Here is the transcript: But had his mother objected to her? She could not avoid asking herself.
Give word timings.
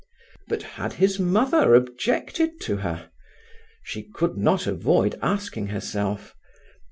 But 0.47 0.63
had 0.63 0.93
his 0.93 1.19
mother 1.19 1.75
objected 1.75 2.59
to 2.61 2.77
her? 2.77 3.11
She 3.83 4.01
could 4.01 4.35
not 4.35 4.65
avoid 4.65 5.13
asking 5.21 5.67
herself. 5.67 6.35